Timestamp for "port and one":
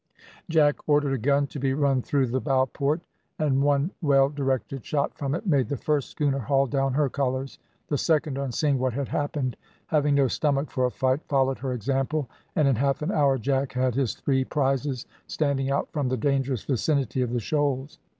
2.65-3.91